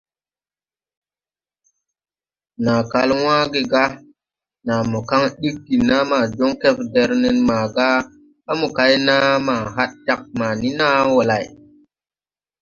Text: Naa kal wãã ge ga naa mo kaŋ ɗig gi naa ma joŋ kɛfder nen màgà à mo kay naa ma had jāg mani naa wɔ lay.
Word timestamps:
Naa 2.63 2.83
kal 2.91 3.09
wãã 3.23 3.39
ge 3.53 3.61
ga 3.71 3.85
naa 4.65 4.81
mo 4.91 4.99
kaŋ 5.09 5.23
ɗig 5.39 5.55
gi 5.65 5.75
naa 5.89 6.03
ma 6.11 6.19
joŋ 6.37 6.51
kɛfder 6.61 7.09
nen 7.21 7.37
màgà 7.49 7.89
à 8.49 8.51
mo 8.59 8.67
kay 8.77 8.93
naa 9.07 9.29
ma 9.47 9.55
had 9.75 9.91
jāg 10.05 10.21
mani 10.39 10.69
naa 10.79 10.97
wɔ 11.13 11.19
lay. 11.29 11.45